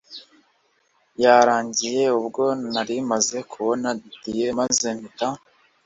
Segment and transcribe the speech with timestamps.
[1.23, 5.29] yarangiye ubwo nari maze kubona didie maze mpita